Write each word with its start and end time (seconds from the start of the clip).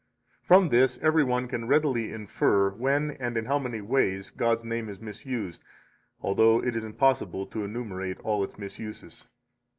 53 0.47 0.47
From 0.47 0.69
this 0.69 0.97
every 1.03 1.23
one 1.23 1.47
can 1.47 1.67
readily 1.67 2.11
infer 2.11 2.71
when 2.71 3.11
and 3.19 3.37
in 3.37 3.45
how 3.45 3.59
many 3.59 3.81
ways 3.81 4.31
God's 4.31 4.63
name 4.63 4.89
is 4.89 4.99
misused, 4.99 5.63
although 6.23 6.59
it 6.59 6.75
is 6.75 6.83
impossible 6.83 7.45
to 7.45 7.63
enumerate 7.63 8.17
all 8.21 8.43
its 8.43 8.57
misuses. 8.57 9.27